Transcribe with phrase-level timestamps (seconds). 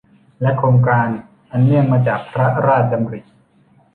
[0.41, 1.07] และโครงการ
[1.51, 3.19] อันเนื่องมาจากพระราชดำริ